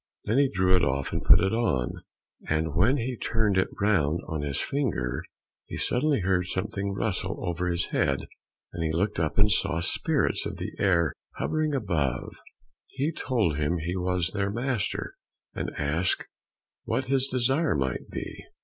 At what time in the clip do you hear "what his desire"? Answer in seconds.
16.83-17.75